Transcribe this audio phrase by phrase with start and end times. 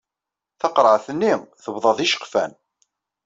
[0.59, 2.51] Taqerɛet-nni tebḍa d iceqfan.